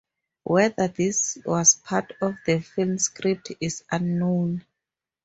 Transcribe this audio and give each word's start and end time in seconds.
Whether 0.45 0.87
this 0.87 1.37
was 1.45 1.75
part 1.75 2.13
of 2.23 2.35
the 2.47 2.59
film's 2.59 3.03
script 3.03 3.51
is 3.59 3.83
unknown. 3.91 4.65